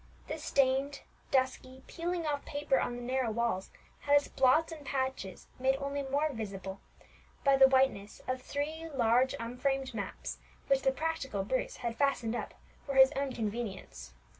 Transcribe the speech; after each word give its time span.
The 0.27 0.39
stained, 0.39 1.01
dusky, 1.29 1.83
peeling 1.85 2.25
off 2.25 2.43
paper 2.43 2.79
on 2.79 2.95
the 2.95 3.03
narrow 3.03 3.29
walls 3.29 3.69
had 3.99 4.15
its 4.15 4.27
blots 4.29 4.71
and 4.71 4.83
patches 4.83 5.45
made 5.59 5.75
only 5.75 6.01
more 6.01 6.33
visible 6.33 6.81
by 7.43 7.55
the 7.55 7.67
whiteness 7.67 8.19
of 8.27 8.41
three 8.41 8.89
large 8.91 9.35
unframed 9.39 9.93
maps, 9.93 10.39
which 10.65 10.81
the 10.81 10.91
practical 10.91 11.43
Bruce 11.43 11.75
had 11.85 11.97
fastened 11.99 12.35
up 12.35 12.55
for 12.83 12.95
his 12.95 13.11
own 13.11 13.31
convenience. 13.31 14.15